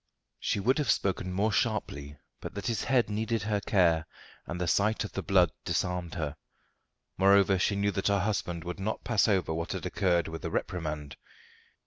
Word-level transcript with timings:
She 0.39 0.59
would 0.59 0.79
have 0.79 0.89
spoken 0.89 1.31
more 1.31 1.51
sharply 1.51 2.17
but 2.39 2.55
that 2.55 2.65
his 2.65 2.85
head 2.85 3.07
needed 3.07 3.43
her 3.43 3.61
care 3.61 4.07
and 4.47 4.59
the 4.59 4.65
sight 4.67 5.03
of 5.03 5.11
the 5.11 5.21
blood 5.21 5.51
disarmed 5.63 6.15
her. 6.15 6.37
Moreover, 7.19 7.59
she 7.59 7.75
knew 7.75 7.91
that 7.91 8.07
her 8.07 8.21
husband 8.21 8.63
would 8.63 8.79
not 8.79 9.03
pass 9.03 9.27
over 9.27 9.53
what 9.53 9.73
had 9.73 9.85
occurred 9.85 10.27
with 10.27 10.43
a 10.43 10.49
reprimand. 10.49 11.17